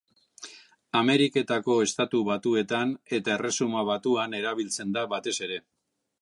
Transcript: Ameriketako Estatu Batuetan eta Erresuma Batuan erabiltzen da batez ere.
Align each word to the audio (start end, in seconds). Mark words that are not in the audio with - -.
Ameriketako 1.01 1.75
Estatu 1.87 2.21
Batuetan 2.29 2.95
eta 3.19 3.35
Erresuma 3.35 3.85
Batuan 3.91 4.35
erabiltzen 4.41 4.97
da 4.97 5.05
batez 5.13 5.37
ere. 5.51 5.63